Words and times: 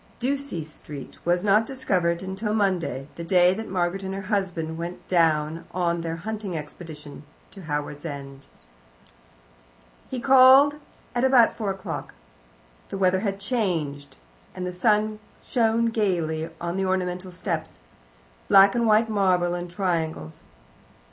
Ducie 0.19 0.63
Street 0.63 1.19
was 1.23 1.43
not 1.43 1.67
discovered 1.67 2.21
till 2.21 2.33
the 2.35 2.53
Monday, 2.55 3.07
the 3.17 3.23
day 3.23 3.53
that 3.53 3.69
Margaret 3.69 4.01
and 4.01 4.15
her 4.15 4.23
husband 4.33 4.75
went 4.79 5.07
down 5.07 5.65
on 5.75 6.01
their 6.01 6.15
hunting 6.15 6.57
expedition 6.57 7.21
to 7.51 7.61
Howards 7.61 8.03
End. 8.03 8.47
He 10.09 10.19
called 10.19 10.77
at 11.13 11.23
about 11.23 11.55
four 11.55 11.69
o'clock. 11.69 12.15
The 12.89 12.97
weather 12.97 13.19
had 13.19 13.39
changed, 13.39 14.17
and 14.55 14.65
the 14.65 14.73
sun 14.73 15.19
shone 15.45 15.89
gaily 15.91 16.49
on 16.59 16.77
the 16.77 16.85
ornamental 16.85 17.31
steps 17.31 17.77
black 18.47 18.73
and 18.73 18.87
white 18.87 19.07
marble 19.07 19.53
in 19.53 19.67
triangles. 19.67 20.41